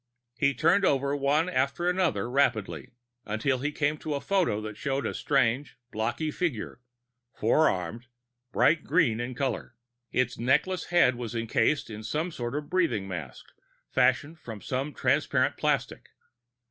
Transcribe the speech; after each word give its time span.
He 0.39 0.55
turned 0.55 0.83
over 0.83 1.15
one 1.15 1.47
after 1.47 1.87
another 1.87 2.27
rapidly 2.27 2.89
until 3.23 3.59
he 3.59 3.71
came 3.71 3.99
to 3.99 4.15
a 4.15 4.19
photo 4.19 4.59
that 4.61 4.75
showed 4.75 5.05
a 5.05 5.13
strange 5.13 5.77
blocky 5.91 6.31
figure, 6.31 6.81
four 7.35 7.69
armed, 7.69 8.07
bright 8.51 8.83
green 8.83 9.19
in 9.19 9.35
color. 9.35 9.75
Its 10.11 10.39
neckless 10.39 10.85
head 10.85 11.13
was 11.17 11.35
encased 11.35 11.91
in 11.91 11.99
a 11.99 12.03
sort 12.31 12.55
of 12.55 12.67
breathing 12.67 13.07
mask 13.07 13.45
fashioned 13.91 14.39
from 14.39 14.59
some 14.59 14.91
transparent 14.91 15.55
plastic. 15.55 16.09